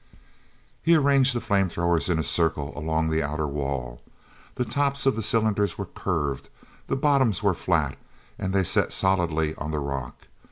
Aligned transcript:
He 0.81 0.95
arranged 0.95 1.35
the 1.35 1.39
flame 1.41 1.69
throwers 1.69 2.09
in 2.09 2.17
a 2.17 2.23
circle 2.23 2.75
along 2.75 3.09
the 3.09 3.21
outer 3.21 3.45
wall. 3.45 4.01
The 4.55 4.65
tops 4.65 5.05
of 5.05 5.15
the 5.15 5.21
cylinders 5.21 5.77
were 5.77 5.85
curved, 5.85 6.49
but 6.49 6.69
the 6.87 6.95
bottoms 6.99 7.43
were 7.43 7.53
flat 7.53 7.99
and 8.39 8.51
they 8.51 8.63
set 8.63 8.91
solidly 8.93 9.53
on 9.57 9.69
the 9.69 9.77
rock. 9.77 10.25